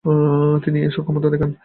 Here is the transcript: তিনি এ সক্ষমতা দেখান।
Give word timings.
তিনি 0.63 0.77
এ 0.85 0.89
সক্ষমতা 0.95 1.27
দেখান। 1.33 1.51